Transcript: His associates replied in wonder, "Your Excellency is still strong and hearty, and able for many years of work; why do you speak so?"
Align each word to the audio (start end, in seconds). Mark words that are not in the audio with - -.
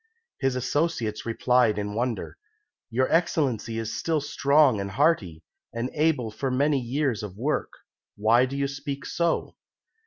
His 0.39 0.55
associates 0.55 1.27
replied 1.27 1.77
in 1.77 1.93
wonder, 1.93 2.39
"Your 2.89 3.07
Excellency 3.11 3.77
is 3.77 3.95
still 3.95 4.19
strong 4.19 4.81
and 4.81 4.89
hearty, 4.89 5.43
and 5.75 5.91
able 5.93 6.31
for 6.31 6.49
many 6.49 6.79
years 6.79 7.21
of 7.21 7.37
work; 7.37 7.69
why 8.15 8.47
do 8.47 8.57
you 8.57 8.67
speak 8.67 9.05
so?" 9.05 9.57